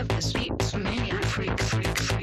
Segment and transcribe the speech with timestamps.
[0.00, 2.19] love the sweet Sumerian freak, freak, freak.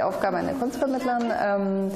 [0.00, 1.90] Die Aufgabe einer Kunstvermittlerin, ähm,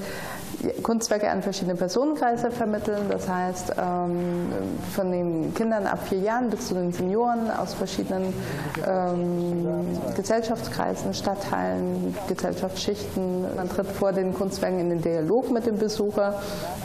[0.83, 3.07] Kunstwerke an verschiedene Personenkreise vermitteln.
[3.09, 4.53] Das heißt, ähm,
[4.95, 8.35] von den Kindern ab vier Jahren bis zu den Senioren aus verschiedenen
[8.87, 9.67] ähm,
[10.17, 13.57] Gesellschaftskreisen, Stadtteilen, Gesellschaftsschichten.
[13.57, 16.35] Man tritt vor den Kunstwerken in den Dialog mit dem Besucher,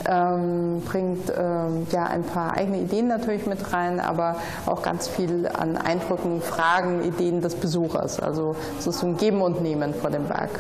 [0.08, 5.48] ähm, bringt ähm, ja ein paar eigene Ideen natürlich mit rein, aber auch ganz viel
[5.48, 8.22] an Eindrücken, Fragen, Ideen des Besuchers.
[8.22, 10.52] Also es ist so ein Geben und Nehmen vor dem Werk.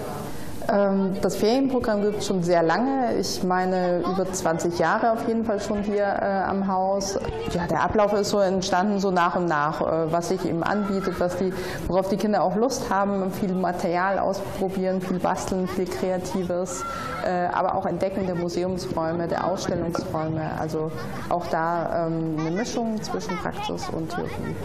[0.67, 3.15] Ähm, Das Ferienprogramm gibt es schon sehr lange.
[3.19, 7.19] Ich meine über 20 Jahre auf jeden Fall schon hier äh, am Haus.
[7.53, 11.19] Ja, der Ablauf ist so entstanden so nach und nach, äh, was sich eben anbietet,
[11.19, 11.53] was die,
[11.87, 16.83] worauf die Kinder auch Lust haben, viel Material ausprobieren, viel basteln, viel Kreatives,
[17.25, 20.51] äh, aber auch Entdecken der Museumsräume, der Ausstellungsräume.
[20.59, 20.91] Also
[21.29, 24.55] auch da ähm, eine Mischung zwischen Praxis und Theorie.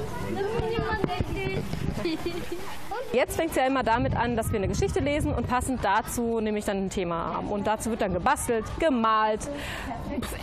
[3.15, 6.41] Jetzt fängt es ja immer damit an, dass wir eine Geschichte lesen und passend dazu
[6.41, 7.47] nämlich dann ein Thema haben.
[7.47, 9.48] Und dazu wird dann gebastelt, gemalt,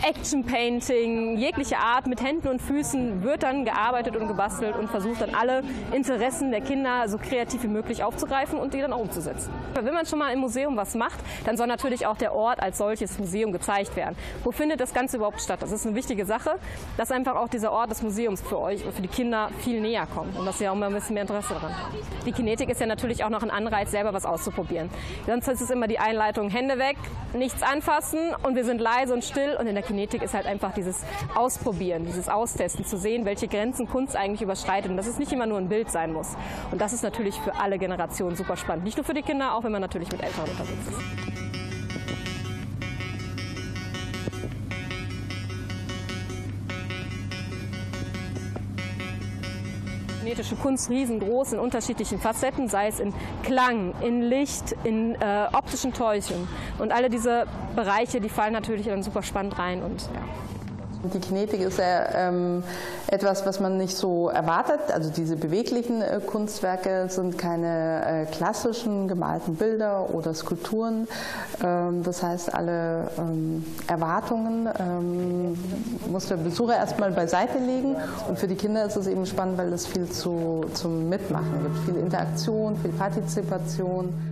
[0.08, 5.20] Action Painting, jegliche Art mit Händen und Füßen wird dann gearbeitet und gebastelt und versucht
[5.20, 5.62] dann alle
[5.92, 9.52] Interessen der Kinder so kreativ wie möglich aufzugreifen und die dann auch umzusetzen.
[9.74, 12.78] Wenn man schon mal im Museum was macht, dann soll natürlich auch der Ort als
[12.78, 14.16] solches Museum gezeigt werden.
[14.44, 15.60] Wo findet das Ganze überhaupt statt?
[15.60, 16.56] Das ist eine wichtige Sache,
[16.96, 20.06] dass einfach auch dieser Ort des Museums für euch und für die Kinder viel näher
[20.06, 21.96] kommt und dass sie auch mal ein bisschen mehr Interesse daran haben.
[22.24, 24.90] Die Kinetik ist ja natürlich auch noch ein Anreiz, selber was auszuprobieren.
[25.26, 26.96] Sonst ist es immer die Einleitung, Hände weg,
[27.34, 29.56] nichts anfassen und wir sind leise und still.
[29.58, 33.88] Und in der Kinetik ist halt einfach dieses Ausprobieren, dieses Austesten, zu sehen, welche Grenzen
[33.88, 36.36] Kunst eigentlich überschreitet und dass es nicht immer nur ein Bild sein muss.
[36.70, 38.84] Und das ist natürlich für alle Generationen super spannend.
[38.84, 41.51] Nicht nur für die Kinder, auch wenn man natürlich mit Eltern unterwegs ist.
[50.22, 53.12] Kinetische Kunst riesengroß in unterschiedlichen Facetten, sei es in
[53.42, 56.46] Klang, in Licht, in äh, optischen Täuschungen.
[56.78, 59.82] Und alle diese Bereiche, die fallen natürlich dann super spannend rein.
[59.82, 60.22] Und, ja.
[61.04, 62.62] Die Kinetik ist ja ähm,
[63.08, 64.80] etwas, was man nicht so erwartet.
[64.94, 71.08] Also diese beweglichen äh, Kunstwerke sind keine äh, klassischen gemalten Bilder oder Skulpturen.
[71.62, 75.58] Ähm, das heißt, alle ähm, Erwartungen ähm,
[76.10, 77.96] muss der Besucher erstmal beiseite legen.
[78.28, 81.78] Und für die Kinder ist es eben spannend, weil es viel zu, zum Mitmachen gibt.
[81.84, 84.31] Viel Interaktion, viel Partizipation.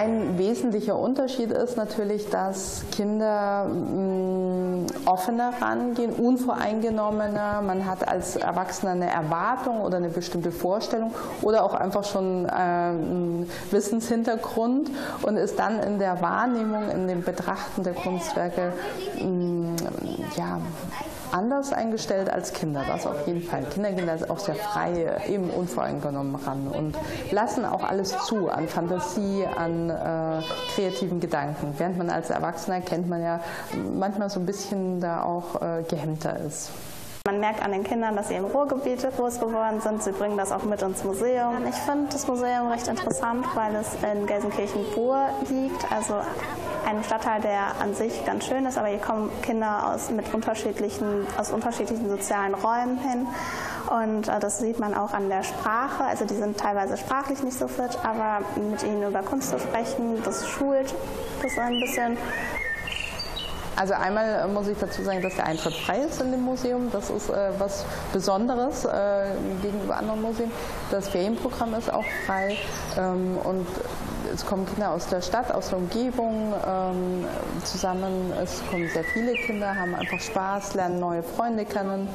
[0.00, 7.60] Ein wesentlicher Unterschied ist natürlich, dass Kinder mh, offener rangehen, unvoreingenommener.
[7.60, 11.12] Man hat als Erwachsener eine Erwartung oder eine bestimmte Vorstellung
[11.42, 14.90] oder auch einfach schon äh, einen Wissenshintergrund
[15.20, 18.72] und ist dann in der Wahrnehmung, in dem Betrachten der Kunstwerke
[19.20, 19.76] mh,
[20.34, 20.60] ja,
[21.32, 23.64] anders eingestellt als Kinder, das auf jeden Fall.
[23.64, 26.96] Kinder gehen da auch sehr frei, eben unvoreingenommen ran und
[27.30, 30.42] lassen auch alles zu an Fantasie, an äh,
[30.74, 31.74] kreativen Gedanken.
[31.78, 33.40] Während man als Erwachsener kennt man ja
[33.94, 36.70] manchmal so ein bisschen da auch äh, gehemmter ist.
[37.26, 40.02] Man merkt an den Kindern, dass sie im Ruhrgebiet groß geworden sind.
[40.02, 41.66] Sie bringen das auch mit ins Museum.
[41.68, 46.14] Ich finde das Museum recht interessant, weil es in Gelsenkirchen-Bur liegt, also
[46.88, 51.26] ein Stadtteil, der an sich ganz schön ist, aber hier kommen Kinder aus, mit unterschiedlichen,
[51.36, 53.26] aus unterschiedlichen sozialen Räumen hin.
[53.90, 56.04] Und äh, das sieht man auch an der Sprache.
[56.04, 60.22] Also die sind teilweise sprachlich nicht so fit, aber mit ihnen über Kunst zu sprechen,
[60.24, 60.94] das schult
[61.42, 62.16] das ein bisschen.
[63.80, 66.90] Also einmal muss ich dazu sagen, dass der Eintritt frei ist in dem Museum.
[66.92, 69.28] Das ist äh, was Besonderes äh,
[69.62, 70.50] gegenüber anderen Museen.
[70.90, 72.58] Das Ferienprogramm ist auch frei
[72.98, 73.66] ähm, und
[74.34, 77.24] es kommen Kinder aus der Stadt, aus der Umgebung ähm,
[77.64, 78.34] zusammen.
[78.42, 82.06] Es kommen sehr viele Kinder, haben einfach Spaß, lernen neue Freunde kennen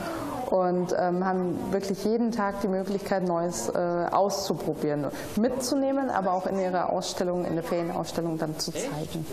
[0.51, 6.59] und ähm, haben wirklich jeden Tag die Möglichkeit, Neues äh, auszuprobieren, mitzunehmen, aber auch in
[6.59, 9.25] ihrer Ausstellung, in der Ferienausstellung dann zu zeigen.